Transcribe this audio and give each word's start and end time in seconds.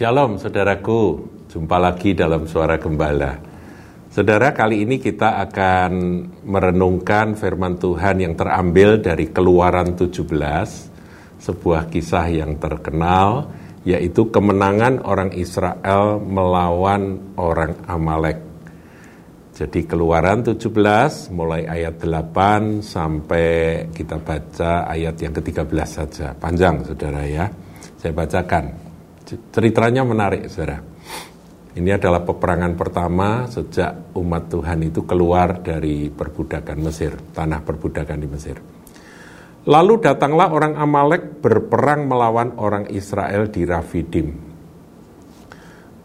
Shalom 0.00 0.40
saudaraku, 0.40 1.28
jumpa 1.52 1.76
lagi 1.76 2.16
dalam 2.16 2.48
Suara 2.48 2.80
Gembala. 2.80 3.36
Saudara, 4.08 4.56
kali 4.56 4.80
ini 4.80 4.96
kita 4.96 5.36
akan 5.44 5.92
merenungkan 6.40 7.36
firman 7.36 7.76
Tuhan 7.76 8.24
yang 8.24 8.32
terambil 8.32 8.96
dari 9.04 9.28
Keluaran 9.28 10.00
17, 10.00 10.24
sebuah 11.36 11.92
kisah 11.92 12.32
yang 12.32 12.56
terkenal, 12.56 13.52
yaitu 13.84 14.32
kemenangan 14.32 15.04
orang 15.04 15.36
Israel 15.36 16.16
melawan 16.16 17.36
orang 17.36 17.76
Amalek. 17.84 18.40
Jadi 19.52 19.84
Keluaran 19.84 20.40
17 20.40 21.28
mulai 21.28 21.68
ayat 21.68 22.00
8 22.00 22.80
sampai 22.80 23.84
kita 23.92 24.16
baca 24.16 24.88
ayat 24.88 25.20
yang 25.20 25.36
ke-13 25.36 25.84
saja. 25.84 26.32
Panjang 26.32 26.88
Saudara 26.88 27.20
ya. 27.28 27.52
Saya 28.00 28.16
bacakan. 28.16 28.89
Ceritanya 29.30 30.02
menarik, 30.02 30.50
saudara. 30.50 30.82
Ini 31.70 31.94
adalah 31.94 32.26
peperangan 32.26 32.74
pertama 32.74 33.46
sejak 33.46 34.10
umat 34.18 34.50
Tuhan 34.50 34.90
itu 34.90 35.06
keluar 35.06 35.62
dari 35.62 36.10
perbudakan 36.10 36.78
Mesir, 36.82 37.14
tanah 37.30 37.62
perbudakan 37.62 38.18
di 38.18 38.26
Mesir. 38.26 38.58
Lalu 39.70 40.02
datanglah 40.02 40.50
orang 40.50 40.74
Amalek 40.74 41.38
berperang 41.38 42.10
melawan 42.10 42.58
orang 42.58 42.90
Israel 42.90 43.46
di 43.46 43.62
Rafidim. 43.62 44.28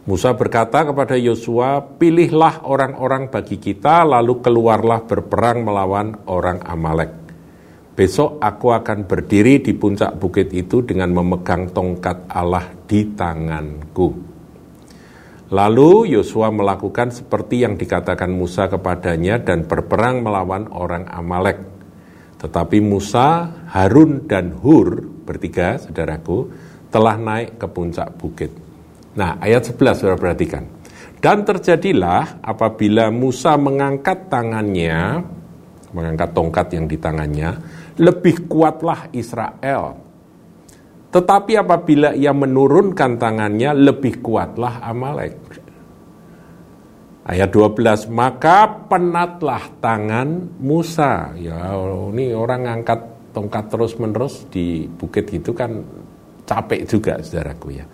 Musa 0.06 0.38
berkata 0.38 0.86
kepada 0.86 1.18
Yosua, 1.18 1.82
"Pilihlah 1.82 2.62
orang-orang 2.62 3.34
bagi 3.34 3.58
kita, 3.58 4.06
lalu 4.06 4.38
keluarlah 4.46 5.02
berperang 5.02 5.66
melawan 5.66 6.14
orang 6.30 6.62
Amalek." 6.62 7.25
Besok 7.96 8.44
aku 8.44 8.76
akan 8.76 9.08
berdiri 9.08 9.64
di 9.64 9.72
puncak 9.72 10.20
bukit 10.20 10.52
itu 10.52 10.84
dengan 10.84 11.16
memegang 11.16 11.72
tongkat 11.72 12.28
Allah 12.28 12.68
di 12.84 13.16
tanganku. 13.16 14.36
Lalu 15.56 16.12
Yosua 16.12 16.52
melakukan 16.52 17.16
seperti 17.16 17.64
yang 17.64 17.80
dikatakan 17.80 18.36
Musa 18.36 18.68
kepadanya 18.68 19.40
dan 19.40 19.64
berperang 19.64 20.28
melawan 20.28 20.68
orang 20.76 21.08
Amalek. 21.08 21.64
Tetapi 22.36 22.84
Musa, 22.84 23.48
Harun, 23.72 24.28
dan 24.28 24.52
Hur, 24.60 25.00
bertiga 25.24 25.80
saudaraku, 25.80 26.52
telah 26.92 27.16
naik 27.16 27.56
ke 27.56 27.68
puncak 27.72 28.12
bukit. 28.20 28.52
Nah, 29.16 29.40
ayat 29.40 29.72
11 29.72 29.96
saudara 29.96 30.20
perhatikan. 30.20 30.68
Dan 31.24 31.48
terjadilah 31.48 32.44
apabila 32.44 33.08
Musa 33.08 33.56
mengangkat 33.56 34.28
tangannya, 34.28 35.24
mengangkat 35.96 36.36
tongkat 36.36 36.68
yang 36.76 36.86
di 36.92 37.00
tangannya, 37.00 37.50
lebih 37.96 38.48
kuatlah 38.48 39.12
Israel. 39.16 39.96
Tetapi 41.16 41.54
apabila 41.56 42.12
ia 42.12 42.36
menurunkan 42.36 43.16
tangannya, 43.16 43.72
lebih 43.72 44.20
kuatlah 44.20 44.84
Amalek. 44.84 45.36
Ayat 47.26 47.50
12, 47.50 48.12
maka 48.12 48.68
penatlah 48.86 49.72
tangan 49.80 50.60
Musa. 50.60 51.34
Ya, 51.40 51.74
ini 52.12 52.36
orang 52.36 52.68
ngangkat 52.68 53.32
tongkat 53.32 53.66
terus-menerus 53.72 54.46
di 54.52 54.86
bukit 54.86 55.32
itu 55.32 55.56
kan 55.56 55.82
capek 56.46 56.86
juga, 56.86 57.18
saudaraku 57.24 57.80
ya. 57.80 57.88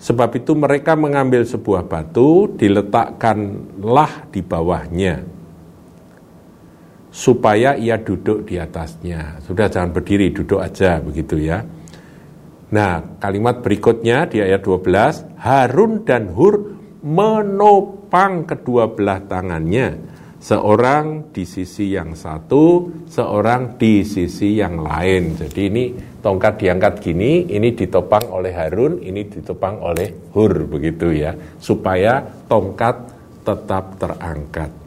Sebab 0.00 0.32
itu 0.32 0.56
mereka 0.56 0.96
mengambil 0.96 1.44
sebuah 1.44 1.84
batu, 1.84 2.48
diletakkanlah 2.56 4.32
di 4.32 4.40
bawahnya 4.40 5.39
supaya 7.20 7.76
ia 7.76 8.00
duduk 8.00 8.48
di 8.48 8.56
atasnya. 8.56 9.44
Sudah 9.44 9.68
jangan 9.68 9.92
berdiri, 9.92 10.32
duduk 10.32 10.56
aja 10.56 11.04
begitu 11.04 11.36
ya. 11.36 11.60
Nah, 12.72 13.20
kalimat 13.20 13.60
berikutnya 13.60 14.24
di 14.24 14.40
ayat 14.40 14.64
12, 14.64 15.36
Harun 15.36 16.08
dan 16.08 16.32
Hur 16.32 16.80
menopang 17.04 18.48
kedua 18.48 18.88
belah 18.88 19.20
tangannya, 19.20 20.00
seorang 20.40 21.28
di 21.28 21.44
sisi 21.44 21.92
yang 21.92 22.16
satu, 22.16 22.88
seorang 23.04 23.76
di 23.76 24.00
sisi 24.00 24.56
yang 24.56 24.80
lain. 24.80 25.36
Jadi 25.36 25.60
ini 25.68 25.84
tongkat 26.24 26.56
diangkat 26.56 27.04
gini, 27.04 27.52
ini 27.52 27.76
ditopang 27.76 28.32
oleh 28.32 28.56
Harun, 28.56 28.96
ini 29.04 29.28
ditopang 29.28 29.76
oleh 29.76 30.32
Hur 30.32 30.64
begitu 30.64 31.12
ya, 31.12 31.36
supaya 31.60 32.24
tongkat 32.48 32.96
tetap 33.44 34.00
terangkat 34.00 34.79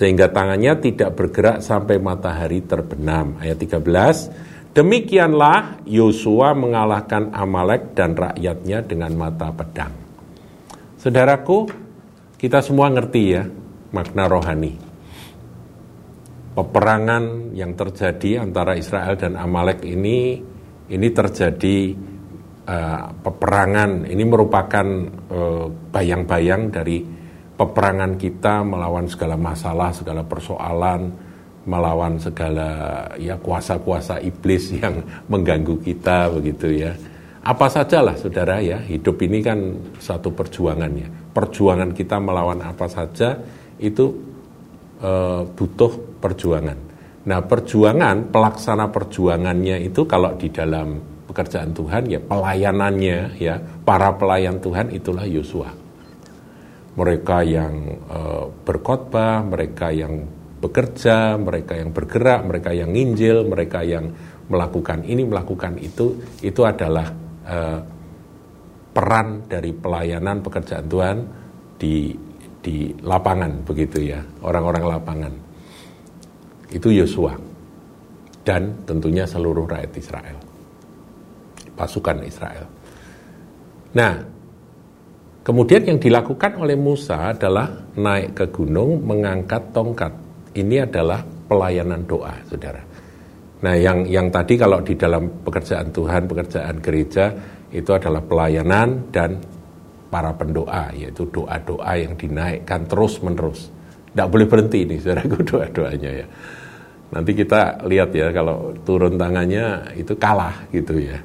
sehingga 0.00 0.32
tangannya 0.32 0.80
tidak 0.80 1.12
bergerak 1.12 1.60
sampai 1.60 2.00
matahari 2.00 2.64
terbenam. 2.64 3.36
Ayat 3.36 3.60
13, 3.60 4.72
demikianlah 4.72 5.84
Yosua 5.84 6.56
mengalahkan 6.56 7.28
Amalek 7.36 7.92
dan 7.92 8.16
rakyatnya 8.16 8.80
dengan 8.80 9.12
mata 9.12 9.52
pedang. 9.52 9.92
Saudaraku, 10.96 11.68
kita 12.40 12.64
semua 12.64 12.88
ngerti 12.88 13.22
ya 13.28 13.44
makna 13.92 14.24
rohani. 14.24 14.72
Peperangan 16.56 17.52
yang 17.52 17.76
terjadi 17.76 18.40
antara 18.40 18.80
Israel 18.80 19.20
dan 19.20 19.36
Amalek 19.36 19.84
ini 19.84 20.40
ini 20.88 21.08
terjadi 21.12 21.92
uh, 22.64 23.04
peperangan 23.20 24.08
ini 24.08 24.24
merupakan 24.26 24.86
eh, 25.30 25.66
bayang-bayang 25.94 26.62
uh, 26.66 26.72
dari 26.74 27.19
peperangan 27.60 28.16
kita 28.16 28.64
melawan 28.64 29.04
segala 29.04 29.36
masalah, 29.36 29.92
segala 29.92 30.24
persoalan, 30.24 31.12
melawan 31.68 32.16
segala 32.16 33.04
ya 33.20 33.36
kuasa-kuasa 33.36 34.16
iblis 34.24 34.72
yang 34.80 35.04
mengganggu 35.28 35.76
kita 35.84 36.32
begitu 36.32 36.72
ya. 36.72 36.96
Apa 37.44 37.68
sajalah 37.68 38.16
saudara 38.16 38.64
ya, 38.64 38.80
hidup 38.80 39.20
ini 39.20 39.44
kan 39.44 39.76
satu 40.00 40.32
perjuangan 40.32 40.92
ya. 40.96 41.08
Perjuangan 41.08 41.92
kita 41.92 42.16
melawan 42.20 42.64
apa 42.64 42.84
saja 42.88 43.36
itu 43.80 44.12
e, 45.00 45.12
butuh 45.48 46.20
perjuangan. 46.20 46.76
Nah 47.24 47.40
perjuangan, 47.44 48.28
pelaksana 48.28 48.92
perjuangannya 48.92 49.84
itu 49.88 50.04
kalau 50.04 50.36
di 50.36 50.52
dalam 50.52 51.00
pekerjaan 51.32 51.72
Tuhan 51.72 52.12
ya 52.12 52.20
pelayanannya 52.20 53.40
ya, 53.40 53.56
para 53.84 54.12
pelayan 54.20 54.60
Tuhan 54.60 54.92
itulah 54.92 55.24
Yosua 55.24 55.89
mereka 56.98 57.46
yang 57.46 57.74
uh, 58.10 58.50
berkhotbah, 58.50 59.46
mereka 59.46 59.94
yang 59.94 60.26
bekerja, 60.60 61.38
mereka 61.40 61.78
yang 61.78 61.90
bergerak, 61.94 62.44
mereka 62.44 62.70
yang 62.74 62.90
nginjil, 62.92 63.46
mereka 63.46 63.80
yang 63.86 64.12
melakukan 64.50 65.06
ini, 65.06 65.22
melakukan 65.24 65.78
itu, 65.78 66.18
itu 66.42 66.60
adalah 66.66 67.08
uh, 67.46 67.80
peran 68.90 69.46
dari 69.46 69.70
pelayanan 69.70 70.42
pekerjaan 70.42 70.86
Tuhan 70.90 71.18
di 71.78 72.10
di 72.60 72.92
lapangan 73.00 73.64
begitu 73.64 74.04
ya, 74.04 74.20
orang-orang 74.44 74.84
lapangan. 74.84 75.34
Itu 76.70 76.92
Yosua 76.92 77.32
dan 78.44 78.84
tentunya 78.84 79.24
seluruh 79.24 79.64
rakyat 79.64 79.92
Israel. 79.96 80.38
Pasukan 81.72 82.20
Israel. 82.28 82.66
Nah, 83.96 84.12
Kemudian 85.40 85.88
yang 85.88 85.96
dilakukan 85.96 86.60
oleh 86.60 86.76
Musa 86.76 87.32
adalah 87.32 87.72
naik 87.96 88.36
ke 88.36 88.44
gunung 88.52 89.00
mengangkat 89.00 89.72
tongkat. 89.72 90.12
Ini 90.52 90.84
adalah 90.84 91.24
pelayanan 91.24 92.04
doa, 92.04 92.34
saudara. 92.44 92.82
Nah, 93.60 93.74
yang 93.76 94.04
yang 94.04 94.28
tadi 94.28 94.60
kalau 94.60 94.84
di 94.84 94.96
dalam 94.96 95.28
pekerjaan 95.40 95.88
Tuhan, 95.88 96.28
pekerjaan 96.28 96.76
gereja 96.84 97.32
itu 97.72 97.90
adalah 97.92 98.20
pelayanan 98.20 99.08
dan 99.08 99.40
para 100.12 100.34
pendoa, 100.36 100.92
yaitu 100.92 101.24
doa-doa 101.32 101.92
yang 101.96 102.12
dinaikkan 102.20 102.84
terus 102.84 103.22
menerus. 103.24 103.72
Tidak 104.12 104.26
boleh 104.26 104.44
berhenti 104.44 104.84
ini, 104.84 104.96
saudara, 105.00 105.24
doa-doanya 105.50 106.10
ya. 106.24 106.26
Nanti 107.10 107.32
kita 107.34 107.80
lihat 107.88 108.10
ya 108.14 108.28
kalau 108.30 108.76
turun 108.86 109.16
tangannya 109.16 109.96
itu 109.96 110.14
kalah 110.20 110.68
gitu 110.70 111.00
ya. 111.00 111.18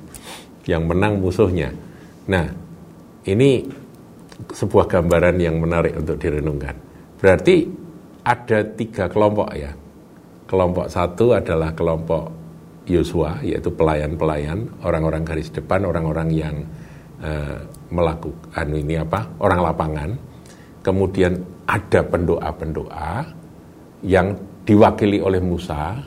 Yang 0.65 0.83
menang 0.87 1.13
musuhnya. 1.21 1.69
Nah, 2.25 2.45
ini 3.25 3.65
sebuah 4.35 4.85
gambaran 4.91 5.39
yang 5.39 5.59
menarik 5.59 5.95
untuk 5.95 6.19
direnungkan. 6.19 6.75
Berarti 7.15 7.65
ada 8.25 8.59
tiga 8.75 9.07
kelompok 9.07 9.49
ya. 9.55 9.71
Kelompok 10.45 10.87
satu 10.91 11.33
adalah 11.33 11.73
kelompok 11.73 12.29
Yosua, 12.85 13.41
yaitu 13.41 13.73
pelayan-pelayan, 13.73 14.69
orang-orang 14.85 15.25
garis 15.25 15.49
depan, 15.49 15.89
orang-orang 15.89 16.29
yang 16.29 16.55
uh, 17.17 17.65
melakukan 17.89 18.67
ini 18.69 19.01
apa, 19.01 19.25
orang 19.41 19.59
lapangan. 19.65 20.09
Kemudian 20.85 21.33
ada 21.65 22.05
pendoa-pendoa 22.05 23.25
yang 24.05 24.37
diwakili 24.61 25.17
oleh 25.17 25.41
Musa, 25.41 25.97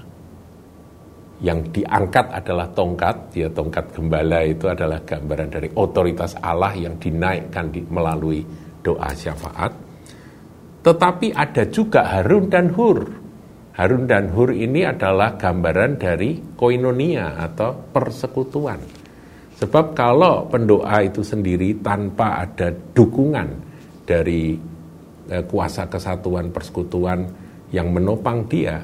yang 1.39 1.71
diangkat 1.71 2.35
adalah 2.35 2.67
tongkat, 2.75 3.31
ya 3.39 3.47
tongkat 3.55 3.95
gembala 3.95 4.43
itu 4.43 4.67
adalah 4.67 4.99
gambaran 5.07 5.49
dari 5.55 5.69
otoritas 5.71 6.35
Allah 6.43 6.75
yang 6.75 6.99
dinaikkan 6.99 7.71
di, 7.71 7.87
melalui 7.87 8.43
doa 8.83 9.11
syafaat. 9.15 9.71
Tetapi 10.83 11.31
ada 11.35 11.63
juga 11.71 12.03
Harun 12.11 12.51
dan 12.51 12.75
Hur. 12.75 12.99
Harun 13.79 14.11
dan 14.11 14.35
Hur 14.35 14.51
ini 14.51 14.83
adalah 14.83 15.39
gambaran 15.39 15.95
dari 15.95 16.59
koinonia 16.59 17.39
atau 17.39 17.87
persekutuan. 17.95 18.83
Sebab 19.59 19.95
kalau 19.95 20.47
pendoa 20.51 21.03
itu 21.03 21.23
sendiri 21.23 21.79
tanpa 21.79 22.43
ada 22.47 22.71
dukungan 22.71 23.49
dari 24.03 24.59
eh, 25.31 25.45
kuasa 25.47 25.87
kesatuan 25.87 26.51
persekutuan 26.51 27.27
yang 27.71 27.95
menopang 27.95 28.47
dia, 28.51 28.83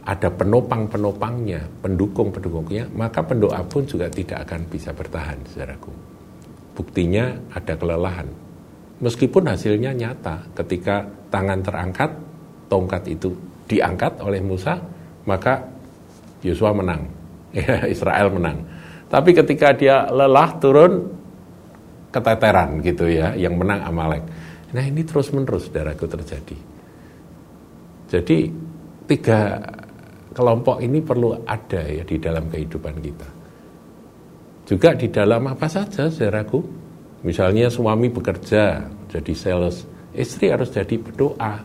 ada 0.00 0.32
penopang-penopangnya, 0.32 1.60
pendukung-pendukungnya, 1.84 2.88
maka 2.96 3.20
pendoa 3.20 3.60
pun 3.68 3.84
juga 3.84 4.08
tidak 4.08 4.48
akan 4.48 4.60
bisa 4.72 4.96
bertahan, 4.96 5.36
saudaraku. 5.44 5.92
Buktinya 6.72 7.36
ada 7.52 7.76
kelelahan. 7.76 8.28
Meskipun 9.00 9.48
hasilnya 9.48 9.92
nyata, 9.92 10.48
ketika 10.56 11.04
tangan 11.28 11.60
terangkat, 11.60 12.10
tongkat 12.72 13.02
itu 13.12 13.32
diangkat 13.68 14.24
oleh 14.24 14.40
Musa, 14.40 14.80
maka 15.28 15.60
Yosua 16.40 16.72
menang, 16.72 17.04
Israel 17.94 18.32
menang. 18.32 18.64
Tapi 19.10 19.30
ketika 19.36 19.76
dia 19.76 20.08
lelah 20.08 20.56
turun 20.56 21.12
keteteran 22.08 22.80
gitu 22.80 23.04
ya, 23.04 23.36
yang 23.36 23.56
menang 23.60 23.84
Amalek. 23.84 24.24
Nah 24.70 24.84
ini 24.86 25.02
terus 25.04 25.28
menerus 25.34 25.68
saudaraku 25.68 26.06
terjadi. 26.06 26.58
Jadi 28.10 28.38
tiga 29.06 29.58
kelompok 30.34 30.78
ini 30.82 31.02
perlu 31.02 31.34
ada 31.46 31.82
ya 31.84 32.02
di 32.06 32.16
dalam 32.18 32.46
kehidupan 32.48 32.94
kita. 33.02 33.28
Juga 34.66 34.94
di 34.94 35.10
dalam 35.10 35.50
apa 35.50 35.66
saja 35.66 36.06
saudaraku. 36.06 36.82
Misalnya 37.20 37.68
suami 37.68 38.08
bekerja 38.08 38.80
jadi 39.12 39.32
sales, 39.36 39.84
istri 40.16 40.48
harus 40.48 40.72
jadi 40.72 40.96
berdoa. 40.96 41.60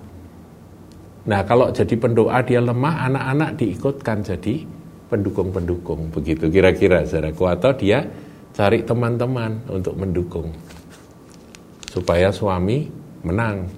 Nah 1.26 1.42
kalau 1.48 1.72
jadi 1.72 1.96
pendoa 1.96 2.44
dia 2.44 2.60
lemah, 2.60 3.08
anak-anak 3.08 3.56
diikutkan 3.56 4.20
jadi 4.20 4.68
pendukung-pendukung 5.08 6.12
begitu 6.12 6.50
kira-kira 6.50 7.06
saudaraku 7.06 7.44
atau 7.48 7.72
dia 7.78 8.04
cari 8.52 8.82
teman-teman 8.82 9.64
untuk 9.70 9.96
mendukung 9.96 10.50
supaya 11.88 12.34
suami 12.34 12.90
menang 13.24 13.70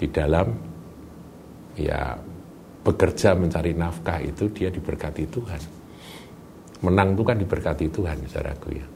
di 0.00 0.06
dalam 0.08 0.46
ya 1.76 2.16
bekerja 2.86 3.34
mencari 3.34 3.74
nafkah 3.74 4.22
itu 4.22 4.46
dia 4.54 4.70
diberkati 4.70 5.26
Tuhan. 5.26 5.62
Menang 6.86 7.18
itu 7.18 7.22
kan 7.26 7.34
diberkati 7.34 7.90
Tuhan 7.90 8.22
saudaraku 8.30 8.68
ya. 8.70 8.86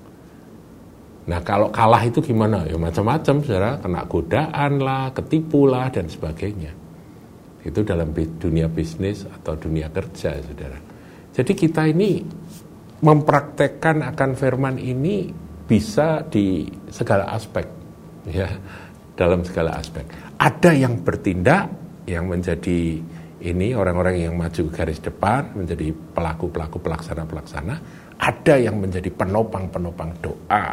Nah 1.27 1.41
kalau 1.43 1.75
kalah 1.75 2.07
itu 2.07 2.23
gimana? 2.23 2.63
Ya 2.71 2.79
macam-macam 2.79 3.43
saudara. 3.43 3.83
Kena 3.83 4.07
godaan 4.07 4.73
lah 4.79 5.11
ketipu 5.11 5.67
lah 5.67 5.91
dan 5.91 6.07
sebagainya. 6.07 6.71
Itu 7.67 7.83
dalam 7.83 8.15
dunia 8.15 8.71
bisnis 8.71 9.27
atau 9.27 9.59
dunia 9.59 9.91
kerja 9.91 10.39
saudara. 10.39 10.79
Jadi 11.35 11.53
kita 11.59 11.91
ini 11.91 12.23
mempraktekkan 13.03 14.07
akan 14.07 14.31
firman 14.39 14.77
ini 14.79 15.29
bisa 15.67 16.23
di 16.25 16.69
segala 16.95 17.27
aspek 17.35 17.67
ya. 18.31 18.49
Dalam 19.19 19.45
segala 19.45 19.77
aspek. 19.77 20.09
Ada 20.41 20.73
yang 20.73 21.05
bertindak 21.05 21.69
yang 22.09 22.25
menjadi 22.33 22.97
ini 23.41 23.73
orang-orang 23.73 24.29
yang 24.29 24.35
maju 24.37 24.69
garis 24.69 25.01
depan 25.01 25.57
menjadi 25.57 25.97
pelaku-pelaku 26.13 26.77
pelaksana-pelaksana, 26.77 27.75
ada 28.21 28.55
yang 28.61 28.77
menjadi 28.77 29.09
penopang-penopang 29.09 30.13
doa. 30.21 30.67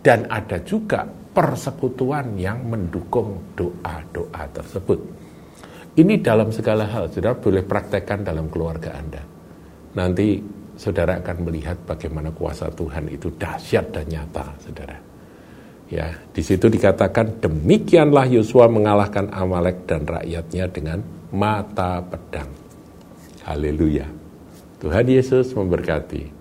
Dan 0.00 0.28
ada 0.28 0.60
juga 0.64 1.08
persekutuan 1.08 2.36
yang 2.36 2.60
mendukung 2.68 3.56
doa-doa 3.56 4.42
tersebut. 4.52 5.00
Ini 5.96 6.20
dalam 6.20 6.52
segala 6.52 6.88
hal, 6.88 7.08
saudara 7.08 7.36
boleh 7.36 7.64
praktekkan 7.64 8.24
dalam 8.24 8.48
keluarga 8.52 8.96
Anda. 8.96 9.20
Nanti 9.96 10.40
saudara 10.76 11.20
akan 11.20 11.36
melihat 11.44 11.76
bagaimana 11.84 12.32
kuasa 12.32 12.72
Tuhan 12.72 13.12
itu 13.12 13.32
dahsyat 13.36 13.92
dan 13.92 14.06
nyata, 14.08 14.44
saudara. 14.60 14.96
Ya, 15.90 16.14
di 16.30 16.40
situ 16.40 16.70
dikatakan 16.70 17.42
demikianlah 17.42 18.30
Yosua 18.30 18.70
mengalahkan 18.70 19.26
Amalek 19.34 19.90
dan 19.90 20.06
rakyatnya 20.06 20.70
dengan 20.70 21.19
mata 21.30 22.02
pedang. 22.02 22.50
Haleluya. 23.46 24.06
Tuhan 24.82 25.06
Yesus 25.06 25.54
memberkati. 25.54 26.39